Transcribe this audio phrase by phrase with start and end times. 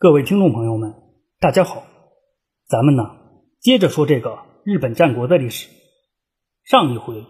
[0.00, 0.94] 各位听众朋友们，
[1.40, 1.82] 大家好，
[2.68, 3.02] 咱们呢
[3.58, 5.68] 接着说这个日本战国的历史。
[6.62, 7.26] 上一回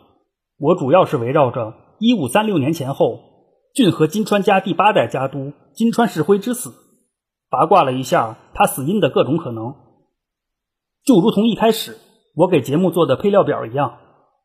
[0.59, 3.21] 我主要是围绕着一五三六年前后
[3.75, 6.75] 骏河金川家第八代家督金川石辉之死，
[7.49, 9.75] 八卦了一下他死因的各种可能。
[11.07, 11.97] 就如同一开始
[12.37, 13.97] 我给节目做的配料表一样，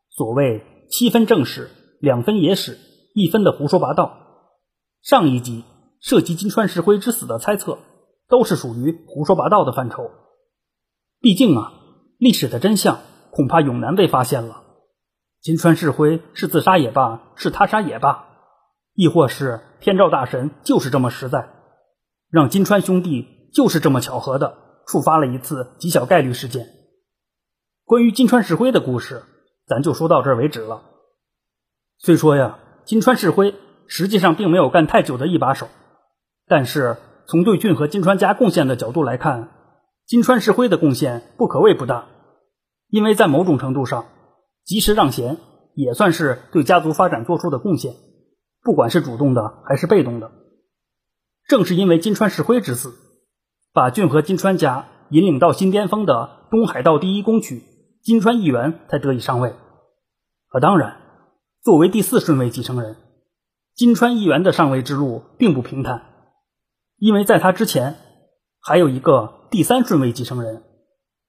[0.10, 1.70] 所谓七分正史，
[2.00, 2.78] 两分野史，
[3.16, 4.18] 一分的胡说八道。
[5.02, 5.66] 上一集
[6.00, 7.80] 涉及金川石辉之死的猜测。
[8.34, 10.10] 都是属于胡说八道的范畴。
[11.20, 11.72] 毕竟啊，
[12.18, 14.64] 历史的真相恐怕永难被发现了。
[15.40, 18.26] 金川世辉是自杀也罢，是他杀也罢，
[18.96, 21.48] 亦或是天照大神就是这么实在，
[22.32, 24.58] 让金川兄弟就是这么巧合的
[24.88, 26.66] 触发了一次极小概率事件。
[27.86, 29.22] 关于金川世辉的故事，
[29.68, 30.82] 咱就说到这儿为止了。
[32.00, 33.54] 虽说呀，金川世辉
[33.86, 35.68] 实际上并没有干太久的一把手，
[36.48, 36.98] 但是。
[37.28, 39.50] 从对骏和金川家贡献的角度来看，
[40.06, 42.08] 金川世辉的贡献不可谓不大，
[42.90, 44.06] 因为在某种程度上，
[44.66, 45.38] 及时让贤
[45.74, 47.94] 也算是对家族发展做出的贡献，
[48.62, 50.32] 不管是主动的还是被动的。
[51.48, 52.94] 正是因为金川世辉之死，
[53.74, 57.64] 把骏和金川家引领到新巅峰的东海道第一公曲
[58.02, 59.54] 金川义元才得以上位。
[60.50, 60.98] 可当然，
[61.62, 62.96] 作为第四顺位继承人，
[63.76, 66.13] 金川义元的上位之路并不平坦。
[67.04, 67.98] 因为在他之前，
[68.62, 70.64] 还有一个第三顺位继承人，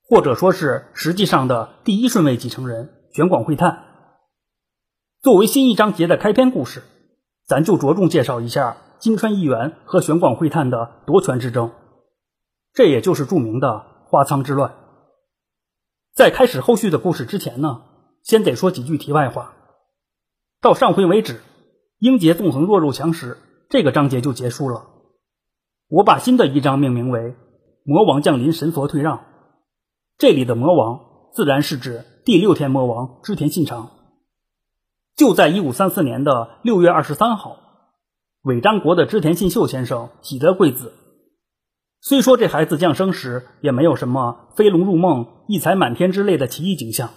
[0.08, 3.82] 或者说是实际上的第一顺位继承人玄广会探。
[5.20, 6.84] 作为新一章节的开篇故事，
[7.44, 11.72] 咱就着重介绍一下金川议员和玄广会探的夺权之争，
[12.72, 14.76] 这也就是著名的花仓之乱。
[16.14, 17.82] 在开始后续的故事之前呢，
[18.22, 19.56] 先得说几句题外话。
[20.60, 21.40] 到上回为止，
[21.98, 24.93] 英杰纵横弱肉强食这个章节就结束了。
[25.94, 27.36] 我把新的一章命名为
[27.86, 29.26] “魔王降临，神佛退让”。
[30.18, 30.98] 这里的魔王
[31.32, 33.90] 自然是指第六天魔王织田信长。
[35.14, 37.58] 就在一五三四年的六月二十三号，
[38.42, 40.94] 尾张国的织田信秀先生喜得贵子。
[42.00, 47.10] 虽说这孩子降生时也没有什么飞龙入梦、异彩满天之类的奇异景象，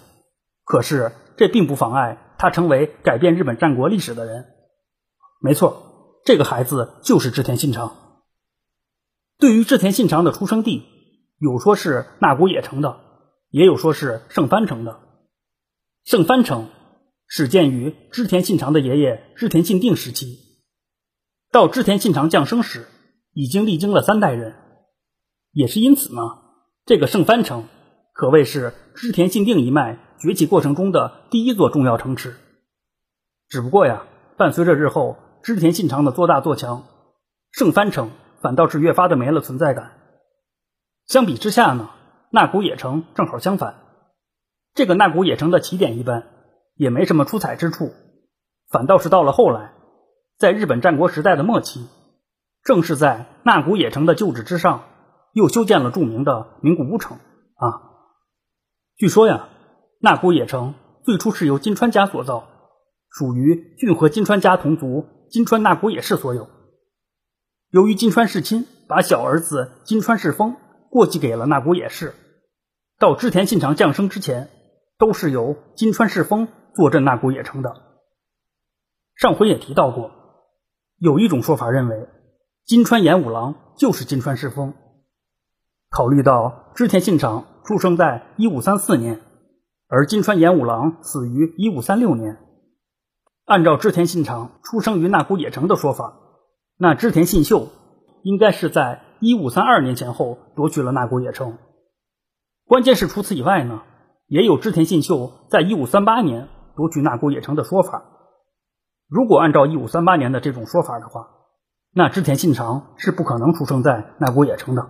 [0.64, 4.46] 可是这并不妨碍他成为改变日本战国历史的人。
[5.42, 7.96] 没错，这个孩子就是织田信长。
[9.40, 10.84] 对于织田信长的出生地，
[11.38, 13.00] 有说是那古野城的，
[13.52, 15.00] 也有说是盛藩城的。
[16.04, 16.70] 盛藩城
[17.28, 20.40] 始建于织田信长的爷爷织田信定时期，
[21.52, 22.88] 到织田信长降生时，
[23.32, 24.56] 已经历经了三代人。
[25.52, 26.22] 也是因此呢，
[26.88, 27.68] 这个盛藩城
[28.14, 32.36] 可谓是织田信定一脉崛起过程中的第一座重要城池。
[33.50, 36.88] 只不过呀，伴随着日后织田信长的做大做强，
[37.52, 38.10] 盛藩城。
[38.42, 39.92] 反倒是越发的没了存在感。
[41.06, 41.90] 相比之下呢，
[42.32, 43.76] 那古野城正好相反。
[44.74, 46.28] 这个那古野城的起点一般，
[46.76, 47.94] 也没什么出彩之处。
[48.70, 49.74] 反倒是到了后来，
[50.38, 51.88] 在日本战国时代的末期，
[52.64, 54.84] 正是在那古野城的旧址之上，
[55.34, 57.18] 又修建了著名的名古屋城
[57.56, 57.66] 啊。
[58.98, 59.48] 据说呀，
[60.00, 60.76] 那古野城
[61.06, 62.48] 最初是由金川家所造，
[63.10, 66.50] 属于骏和金川家同族金川那古野氏所有。
[67.70, 70.56] 由于金川世亲把小儿子金川世丰
[70.90, 72.14] 过继给了那古野氏，
[72.98, 74.50] 到织田信长降生之前，
[74.98, 77.74] 都是由金川世丰坐镇那古野城的。
[79.16, 80.12] 上回也提到过，
[80.98, 82.08] 有一种说法认为
[82.66, 84.74] 金川演五郎就是金川世丰。
[85.90, 89.20] 考虑到织田信长出生在一五三四年，
[89.90, 92.38] 而金川演五郎死于一五三六年，
[93.44, 96.24] 按照织田信长出生于那古野城的说法。
[96.78, 97.70] 那织田信秀
[98.22, 101.58] 应该是在一五三二年前后夺取了那古野城。
[102.66, 103.82] 关键是除此以外呢，
[104.28, 108.04] 也有织田信秀在一五三八年夺取那古野城的说法。
[109.08, 111.30] 如果按照一五三八年的这种说法的话，
[111.94, 114.86] 那织田信长是不可能出生在那古野城的。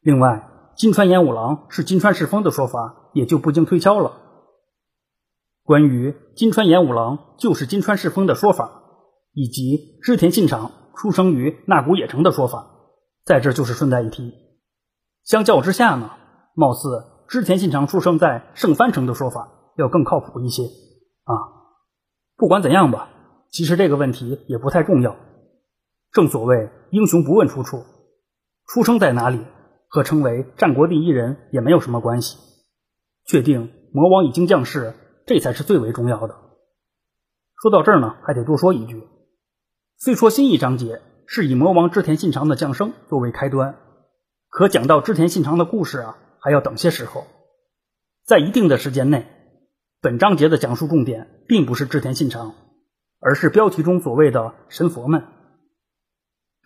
[0.00, 4.20] 另外，金川演五郎是金川世丰的说法也就不经推敲了。
[5.64, 8.82] 关于金川演五郎就是金川世丰的说法，
[9.32, 10.70] 以及织田信长。
[10.96, 12.66] 出生于那古野城的说法，
[13.24, 14.32] 在这就是顺带一提。
[15.24, 16.10] 相较之下呢，
[16.54, 21.32] 貌似织田信长出生在圣藩城的说法要更靠谱一些啊。
[22.36, 23.08] 不管怎样吧，
[23.50, 25.16] 其实这个问题也不太重要。
[26.12, 27.84] 正所谓英雄不问出处，
[28.66, 29.40] 出生在哪里
[29.88, 32.38] 和成为战国第一人也没有什么关系。
[33.26, 34.94] 确定魔王已经降世，
[35.26, 36.34] 这才是最为重要的。
[37.62, 39.02] 说到这儿呢，还得多说一句。
[40.04, 43.78] 虽说新一章节是以魔王织田信长的降生作为开端，
[44.50, 47.24] 可讲到织田信长的故事啊，还要等些时候。
[48.26, 49.26] 在一定的时间内，
[50.02, 52.54] 本章节的讲述重点并不是织田信长，
[53.18, 55.24] 而是标题中所谓的神佛们。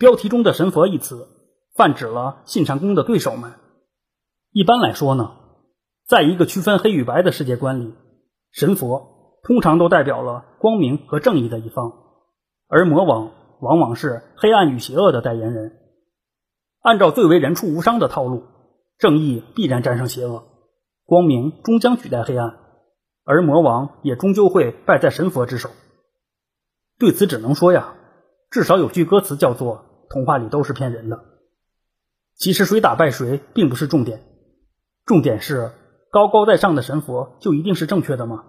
[0.01, 1.29] 标题中的“神佛”一词，
[1.77, 3.53] 泛指了信长公的对手们。
[4.51, 5.37] 一般来说呢，
[6.09, 7.95] 在一个区分黑与白的世界观里，
[8.51, 11.93] 神佛通常都代表了光明和正义的一方，
[12.69, 15.79] 而魔王往往是黑暗与邪恶的代言人。
[16.81, 18.45] 按照最为人畜无伤的套路，
[18.99, 20.45] 正义必然战胜邪恶，
[21.05, 22.59] 光明终将取代黑暗，
[23.25, 25.71] 而魔王也终究会败在神佛之手。
[26.99, 27.95] 对此，只能说呀，
[28.51, 31.25] 至少有句歌词叫做“童话里都是骗人的”。
[32.37, 34.23] 其实，谁打败谁并不是重点，
[35.05, 35.73] 重点是
[36.11, 38.45] 高高在上的神佛就一定是正确的吗？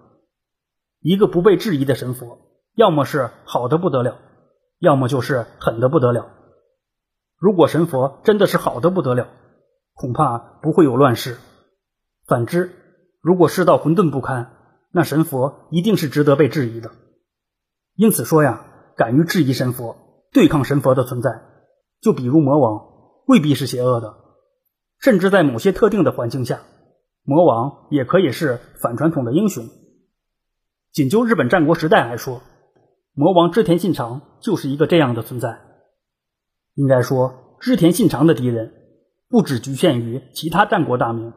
[1.00, 2.38] 一个不被质疑的神佛，
[2.80, 4.16] 要么是好的不得了，
[4.78, 6.30] 要么就是狠的不得了。
[7.36, 9.28] 如果神佛真的是好的不得了，
[9.92, 11.34] 恐怕不会有乱世；
[12.26, 12.70] 反之，
[13.20, 14.52] 如果世道混沌不堪，
[14.92, 16.90] 那神佛一定是值得被质疑的。
[17.96, 18.64] 因此说呀，
[18.96, 19.94] 敢于质疑神佛、
[20.32, 21.42] 对抗神佛的存在，
[22.00, 22.80] 就比如魔王，
[23.26, 24.14] 未必是邪恶的，
[25.00, 26.60] 甚至在某些特定的环境下，
[27.24, 29.68] 魔王也可以是反传统的英雄。
[30.94, 32.40] 仅就日本战国时代来说，
[33.20, 35.60] 魔王织田信长就是一个这样的存在。
[36.72, 38.72] 应该说，织田信长的敌人
[39.28, 41.34] 不只局限于其他战国大名，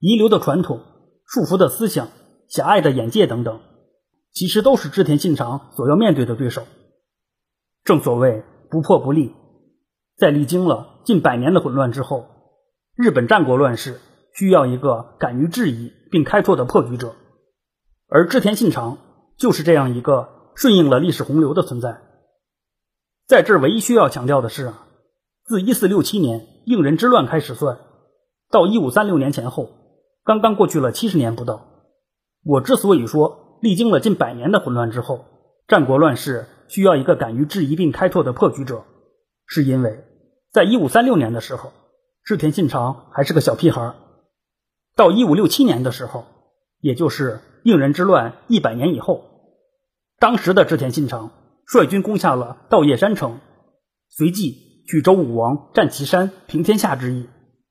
[0.00, 0.80] 遗留的传统、
[1.28, 2.08] 束缚的思想、
[2.48, 3.60] 狭隘的眼界等等，
[4.32, 6.64] 其实都是织田信长所要面对的对手。
[7.84, 9.32] 正所谓不破不立，
[10.16, 12.26] 在历经了近百年的混乱之后，
[12.96, 14.00] 日本战国乱世
[14.34, 17.14] 需要一个敢于质疑并开拓的破局者，
[18.08, 18.98] 而织田信长
[19.38, 22.00] 就是这样一个顺应了历史洪流的存在。
[23.26, 24.86] 在这儿，唯一需要强调的是啊，
[25.44, 27.78] 自一四六七年应仁之乱开始算，
[28.50, 29.70] 到一五三六年前后，
[30.24, 31.66] 刚刚过去了七十年不到。
[32.44, 35.24] 我之所以说历经了近百年的混乱之后，
[35.66, 38.84] 战国乱世需要一个敢于质疑并开拓的破局者，
[39.46, 40.04] 是因为
[40.52, 41.72] 在一五三六年的时候，
[42.22, 43.94] 织田信长还是个小屁孩儿；
[44.94, 46.26] 到一五六七年的时候，
[46.80, 49.24] 也就是应人之乱一百年以后，
[50.18, 51.30] 当时的织田信长。
[51.66, 53.40] 率军攻下了稻叶山城，
[54.10, 57.26] 随即举周武王战岐山平天下之意，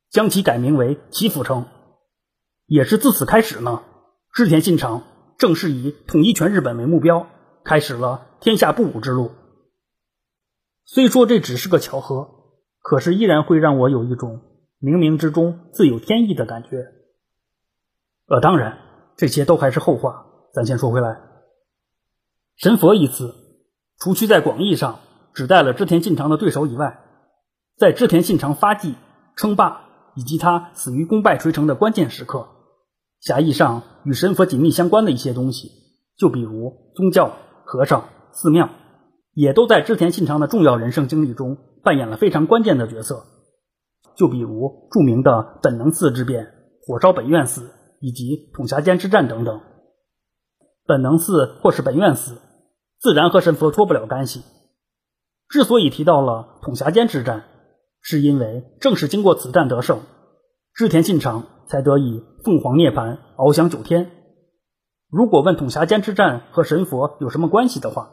[0.10, 1.68] 将其改名为岐阜城。
[2.66, 3.84] 也是自此开始呢，
[4.34, 5.04] 织田信长
[5.38, 7.28] 正式以统一全日本为目标，
[7.64, 9.30] 开始了天下不武之路。
[10.86, 12.30] 虽说这只是个巧合，
[12.82, 14.42] 可是依然会让我有一种
[14.82, 16.88] 冥冥之中自有天意的感觉。
[18.28, 18.80] 呃，当然，
[19.18, 21.22] 这些都还是后话，咱先说回来，
[22.58, 23.36] 神佛一词。
[24.00, 25.00] 除去在广义上
[25.34, 27.00] 指代了织田信长的对手以外，
[27.78, 28.96] 在织田信长发迹、
[29.38, 29.86] 称霸
[30.16, 32.50] 以及他死于功败垂成的关键时刻，
[33.22, 35.72] 狭义上与神佛紧密相关的一些东西，
[36.18, 37.32] 就比如宗教、
[37.64, 38.70] 和尚、寺庙，
[39.34, 43.24] 也都在织田信长的重要人生经历中扮演了非常关键的角色。
[44.18, 46.46] 就比如著名的本能寺之变、
[46.86, 47.72] 火烧本愿寺
[48.02, 49.62] 以及统辖间之战等等。
[50.86, 52.38] 本能寺或是本愿寺。
[53.04, 54.44] 自然和神佛脱不了干系。
[55.50, 57.44] 之所以提到了统辖间之战，
[58.00, 60.04] 是因为正是经过此战得胜，
[60.74, 64.10] 织田信长才得以凤凰涅槃，翱翔九天。
[65.10, 68.10] 如果问统辖间之战和神佛有什么关系的话，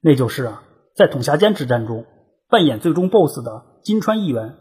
[0.00, 0.62] 那就是啊，
[0.94, 2.06] 在统辖间之战中
[2.48, 4.54] 扮演最终 BOSS 的金川义元，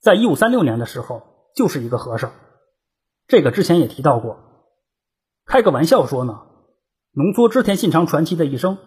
[0.00, 1.22] 在一五三六年的时候
[1.56, 2.30] 就是一个和尚。
[3.26, 4.38] 这个之前也提到过。
[5.44, 6.42] 开个玩笑说呢，
[7.14, 8.78] 浓缩织田信长传奇的一生。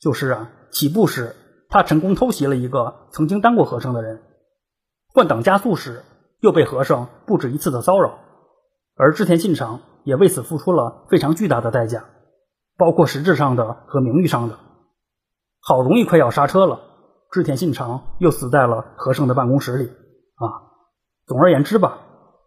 [0.00, 1.34] 就是啊，起步时
[1.68, 4.22] 他成功偷袭了一个曾经当过和尚的人，
[5.12, 6.04] 换挡加速时
[6.40, 8.18] 又被和尚不止一次的骚扰，
[8.96, 12.04] 而织田信长也为此付出了非常巨大的代价，
[12.76, 14.58] 包括实质上的和名誉上的。
[15.60, 16.80] 好容易快要刹车了，
[17.32, 20.46] 织田信长又死在了和尚的办公室里啊。
[21.26, 21.98] 总而言之吧，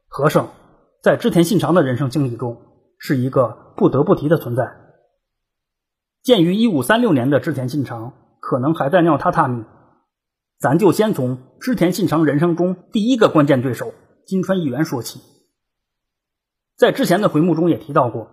[0.07, 0.47] 和尚
[1.03, 2.57] 在织田信长的人生经历中
[2.97, 4.63] 是一个不得不提的存在。
[6.23, 9.63] 鉴于一五三六年的织田信长可能还在尿榻榻米，
[10.59, 13.93] 咱就先从织田信长人生中第一个关键对手
[14.27, 15.19] 金川议员说起。
[16.77, 18.27] 在之前的回目中也提到过，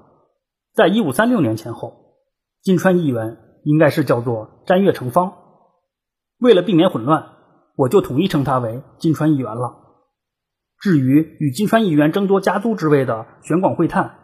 [0.74, 2.16] 在一五三六年前后，
[2.62, 5.32] 金川议员应该是叫做詹月成方。
[6.38, 7.26] 为了避免混乱，
[7.74, 9.76] 我就统一称他为金川议员了。
[10.78, 14.18] 至于与金川议员争夺家督之位的玄广会探，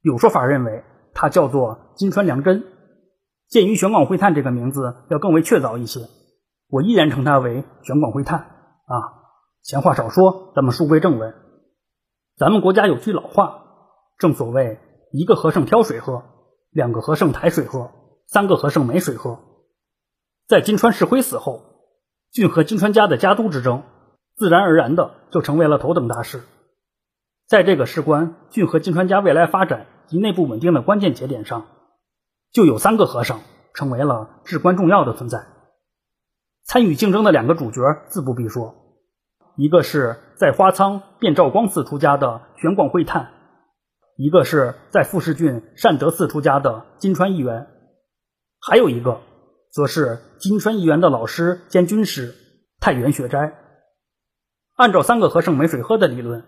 [0.00, 2.64] 有说法认为他叫做金川良真。
[3.50, 6.08] 鉴于玄广会探这个名字要更为确凿一些，
[6.68, 8.94] 我依然称他为玄广会探啊。
[9.60, 11.34] 闲话少说，咱们书归正文。
[12.36, 13.64] 咱们国家有句老话，
[14.18, 14.78] 正所谓
[15.10, 16.22] 一个和尚挑水喝，
[16.70, 17.90] 两个和尚抬水喝，
[18.28, 19.40] 三个和尚没水喝。
[20.46, 21.60] 在金川世辉死后，
[22.30, 23.82] 俊和金川家的家督之争，
[24.36, 26.42] 自然而然的就成为了头等大事。
[27.48, 31.66] 在这个事关俊和金川家未来发展及内部稳定的关键节点上，
[32.52, 33.40] 就有三个和尚
[33.74, 35.46] 成为了至关重要的存在。
[36.64, 38.74] 参与竞争的两个主角自不必说。
[39.56, 43.30] 一个是在花仓遍照光寺出家的玄广慧探，
[44.16, 47.66] 一个是在富士郡善德寺出家的金川义元，
[48.60, 49.20] 还有一个
[49.70, 52.34] 则是金川义元的老师兼军师
[52.80, 53.54] 太原雪斋。
[54.76, 56.42] 按照三个和尚没水喝的理论，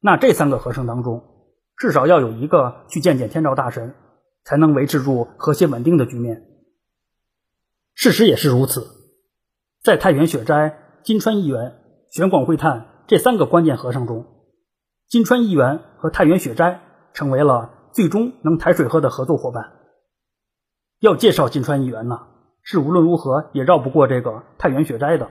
[0.00, 1.22] 那这三个和尚当中，
[1.76, 3.94] 至少要有一个去见见天照大神，
[4.44, 6.44] 才能维持住和谐稳定的局面。
[7.94, 8.86] 事实也是如此，
[9.82, 11.80] 在太原雪斋、金川义元。
[12.10, 14.24] 玄广会叹这三个关键和尚中，
[15.08, 16.80] 金川义元和太原雪斋
[17.12, 19.72] 成为了最终能抬水喝的合作伙伴。
[21.00, 22.20] 要介绍金川义元呢，
[22.62, 25.28] 是无论如何也绕不过这个太原雪斋的。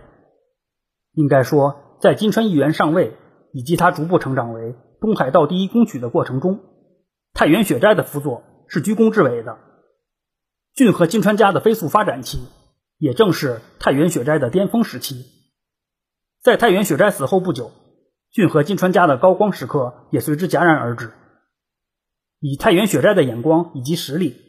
[1.14, 3.16] 应该说，在金川义元上位
[3.54, 6.60] 以及他逐步成长为东海道第一公曲的过程中，
[7.34, 8.44] 太原雪斋的辅佐
[8.74, 9.60] 是居功至伟的。
[10.74, 12.48] 骏和金川家的飞速发展期，
[12.98, 15.28] 也正是太原雪斋的巅峰时期。
[16.42, 17.72] 在太原雪斋死后不久，
[18.32, 21.14] 骏和金川家的高光时刻也随之戛然而止。
[22.40, 24.42] 以太原雪斋的眼光以及实力，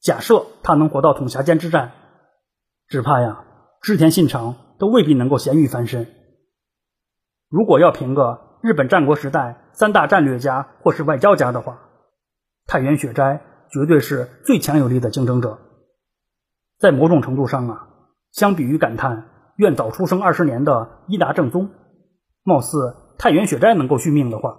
[0.00, 1.92] 假设他能活到统辖间之战，
[2.88, 3.44] 只怕呀，
[3.82, 6.06] 织田信长都未必能够咸鱼翻身。
[7.50, 11.82] 如果要评个日本战国时代三大战略家或是外交家的话，
[12.66, 15.58] 太原雪斋绝对是最强有力的竞争者。
[16.78, 17.88] 在某种程度上啊，
[18.32, 19.30] 相比于感叹。
[19.56, 21.70] 愿早出生二十年的伊达正宗，
[22.44, 24.56] 貌似太原雪斋能够续命的话，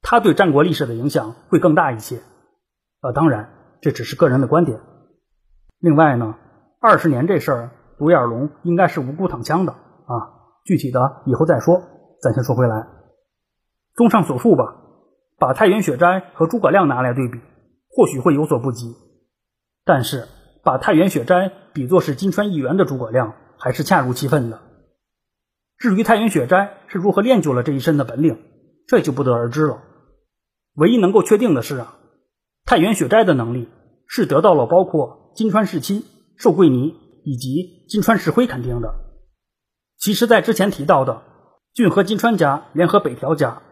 [0.00, 2.22] 他对战国历史的影响会更大一些。
[3.02, 3.50] 呃，当然
[3.82, 4.80] 这只是个人的观点。
[5.80, 6.36] 另外呢，
[6.80, 10.32] 二十年这事儿，独眼龙应该是无辜躺枪的啊。
[10.64, 11.82] 具体的以后再说，
[12.22, 12.86] 咱先说回来。
[13.96, 14.76] 综上所述吧，
[15.38, 17.38] 把太原雪斋和诸葛亮拿来对比，
[17.92, 18.94] 或许会有所不及。
[19.84, 20.26] 但是
[20.64, 23.34] 把太原雪斋比作是金川一员的诸葛亮。
[23.62, 24.60] 还是恰如其分的。
[25.78, 28.42] 至于太原雪斋是如何练就了这一身的本领，
[28.88, 29.84] 这就不得而知了。
[30.74, 31.96] 唯一能够确定的是啊，
[32.64, 33.68] 太原雪斋的能力
[34.08, 36.04] 是得到了包括金川世亲、
[36.36, 38.92] 寿贵尼以及金川石辉肯定的。
[39.96, 41.22] 其实，在之前提到的
[41.72, 43.62] 骏和金川家联合北条家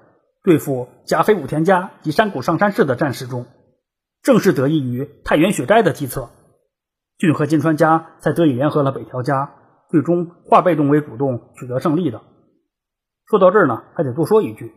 [0.45, 3.45] 对付甲斐武田家及山谷上山氏的战事中，
[4.23, 6.31] 正是得益于太原雪斋的计策，
[7.19, 9.55] 俊和金川家才得以联合了北条家。
[9.91, 12.23] 最终化被动为主动，取得胜利的。
[13.27, 14.73] 说到这儿呢，还得多说一句：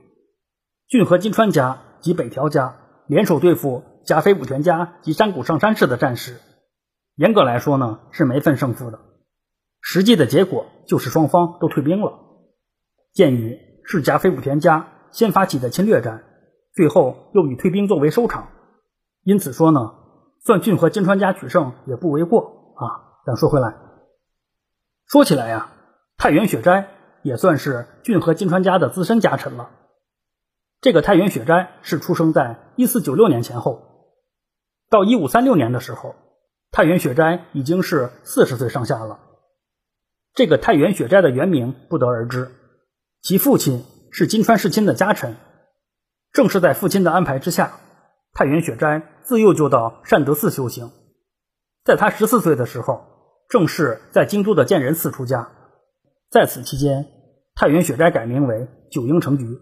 [0.88, 6.40] 俊和金川家及北条家联手对付甲斐武田家及山谷上山氏的战士，
[7.16, 9.00] 严格来说呢是没分胜负的。
[9.82, 12.20] 实际的结果就是双方都退兵了。
[13.14, 16.24] 鉴于是甲斐武田家先发起的侵略战，
[16.74, 18.48] 最后又以退兵作为收场，
[19.24, 19.94] 因此说呢，
[20.42, 23.22] 算俊和金川家取胜也不为过啊。
[23.26, 23.76] 但说回来。
[25.06, 25.72] 说起来呀，
[26.18, 26.90] 太原雪斋
[27.22, 29.70] 也算是俊和金川家的资深家臣了。
[30.82, 33.82] 这个太原雪斋是出生在一四九六年前后，
[34.90, 36.16] 到一五三六年的时候，
[36.72, 39.20] 太原雪斋已经是四十岁上下了。
[40.34, 42.52] 这个太原雪斋的原名不得而知，
[43.22, 45.38] 其父亲是金川世亲的家臣。
[46.34, 47.74] 正是在父亲的安排之下，
[48.34, 50.92] 太原雪斋自幼就到善德寺修行。
[51.84, 53.12] 在他十四岁的时候。
[53.50, 55.52] 正式在京都的建仁寺出家，
[56.32, 57.06] 在此期间，
[57.54, 59.60] 太原雪斋改名为九鹰城局。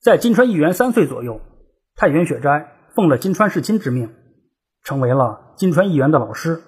[0.00, 1.40] 在金川义元三岁左右，
[1.96, 4.14] 太原雪斋奉了金川世亲之命，
[4.84, 6.62] 成为了金川义元的老师。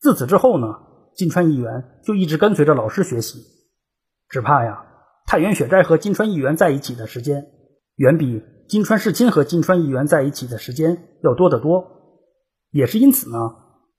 [0.00, 0.66] 自此之后呢，
[1.14, 3.38] 金川义元就一直跟随着老师学习。
[4.28, 4.84] 只怕呀，
[5.24, 7.46] 太原雪斋和金川义元在一起的时间，
[7.96, 11.88] 远比金川世亲和金川义元在一起的时间要多得多。
[12.70, 13.36] 也是因此呢。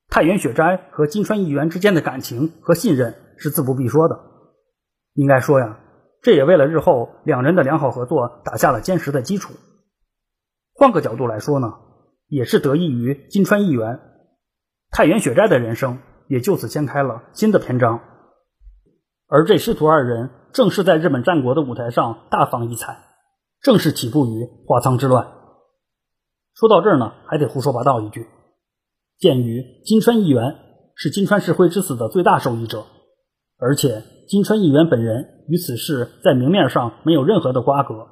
[0.08, 4.18] 太原雪斋和金川义元之间的感情和信任是自不必说的。
[5.14, 5.80] 应该说呀，
[6.22, 9.54] 这也为了日后两人的良好合作打下了坚实的基础。
[10.74, 11.74] 换个角度来说呢，
[12.28, 14.00] 也是得益于金川义元，
[14.90, 16.00] 太原雪斋的人生
[16.30, 18.00] 也就此掀开了新的篇章。
[19.28, 22.98] 而这师徒二人正是在日本战国的舞台上大放异彩，
[23.62, 25.28] 正是起步于花仓之乱。
[26.54, 28.28] 说到这儿呢，还得胡说八道一句。
[29.18, 30.56] 鉴于金川义元
[30.96, 32.86] 是金川世辉之死的最大受益者，
[33.60, 38.08] 而且金川义元本人与此事在明面上没有任何的瓜葛。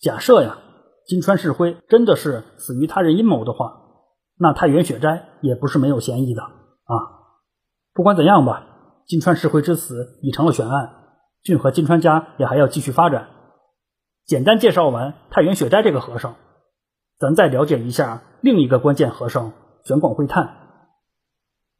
[0.00, 0.58] 假设呀，
[1.06, 3.72] 金川世辉真的是死于他人阴谋的话，
[4.36, 6.94] 那太原雪斋也不是没有嫌疑的啊。
[7.94, 8.66] 不管怎样吧，
[9.06, 10.92] 金川世辉之死已成了悬案，
[11.42, 13.28] 俊和金川家也还要继续发展。
[14.26, 16.34] 简单介绍完太原雪斋这个和尚，
[17.16, 19.52] 咱再了解一下另一个关键和尚
[19.84, 20.56] 玄广惠探。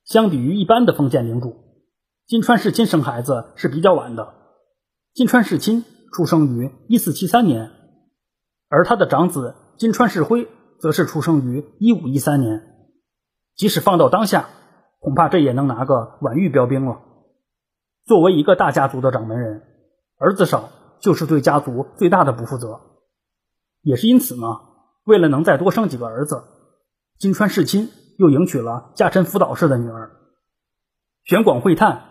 [0.04, 1.56] 相比于一般的封建领主，
[2.26, 4.34] 金川世亲生孩子是比较晚的。
[5.12, 7.72] 金川世亲出生于一四七三年，
[8.68, 10.46] 而他的长子金川世辉
[10.78, 12.62] 则是出生于一五一三年。
[13.56, 14.50] 即使放到当下，
[15.00, 17.00] 恐怕这也能拿个晚育标兵了。
[18.04, 19.62] 作为一个大家族的掌门人，
[20.18, 20.68] 儿子少
[21.00, 22.80] 就是对家族最大的不负责。
[23.82, 24.46] 也是因此呢，
[25.04, 26.42] 为了能再多生几个儿子，
[27.18, 27.90] 金川世亲。
[28.18, 30.10] 又迎娶了家臣福岛氏的女儿，
[31.24, 32.02] 玄广会探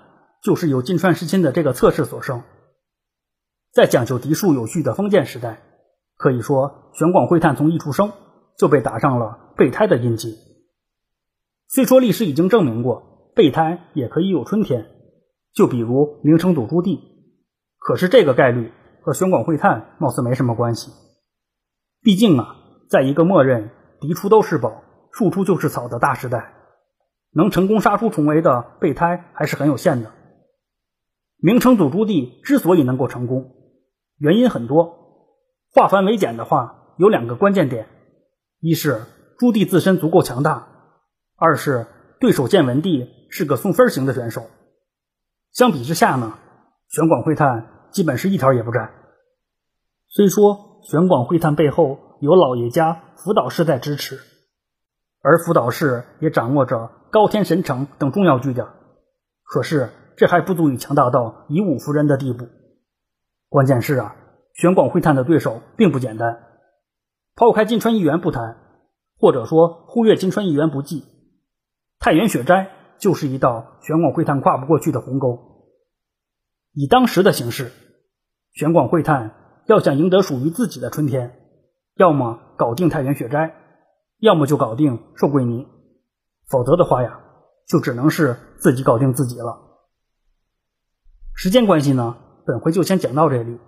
[0.43, 2.43] 就是由金川世亲的这个侧室所生。
[3.73, 5.63] 在讲究嫡庶有序的封建时代，
[6.15, 8.11] 可以说玄广会探从一出生
[8.55, 10.37] 就被打上了备胎的印记。
[11.69, 14.85] 虽说历史已经证明过备胎也可以有春天，
[15.55, 16.99] 就比如明成祖朱棣，
[17.85, 18.73] 可是这个概率
[19.03, 20.91] 和玄广会探貌似没什么关系。
[22.01, 22.55] 毕竟啊，
[22.89, 23.69] 在一个默认
[24.01, 24.81] 嫡出都是宝。
[25.11, 26.55] 庶出就是草的大时代，
[27.31, 30.11] 能成功杀出重围的备胎还是很有限的。
[31.37, 33.51] 明成祖朱棣之所以能够成功，
[34.17, 34.97] 原因很多。
[35.71, 37.87] 化繁为简的话，有两个关键点：
[38.59, 39.03] 一是
[39.39, 40.67] 朱棣自身足够强大，
[41.37, 41.87] 二是
[42.19, 44.47] 对手建文帝是个送分型的选手。
[45.53, 46.37] 相比之下呢，
[46.89, 48.91] 玄广会探基本是一条也不沾。
[50.09, 54.19] 虽说玄广会探背后有老爷家福岛氏在支持。
[55.21, 58.67] 而福岛氏也掌握着高天神城等重要据点，
[59.43, 62.49] 可是这还不足以强大到以武服人的地步。
[63.47, 64.17] 关键是啊，
[64.53, 66.43] 玄广会探的对手并不简单。
[67.33, 68.57] 抛开金川议员不谈，
[69.17, 71.05] 或者说忽略金川议员不计，
[71.97, 75.53] 太原雪斋就是一道玄广会探跨不过去的鸿沟。
[76.73, 77.71] 以当时的形势，
[78.55, 79.35] 玄广会探
[79.67, 81.39] 要想赢得属于自己的春天，
[81.95, 83.61] 要么搞定太原雪斋。
[84.19, 85.67] 要么就搞定寿桂尼，
[86.47, 87.19] 否则的话呀，
[87.67, 89.59] 就只能是自己搞定自己了。
[91.35, 92.15] 时间关系呢，
[92.45, 93.59] 本回就先讲到这里，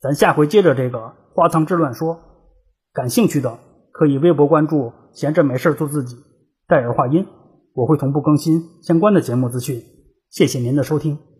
[0.00, 2.18] 咱下回接着这个花仓之乱说。
[2.92, 3.60] 感兴趣的
[3.92, 6.16] 可以微博关注“闲着没事做自己”，
[6.66, 7.28] 戴尔话音，
[7.72, 9.84] 我会同步更新相关的节目资讯。
[10.30, 11.35] 谢谢您的收听。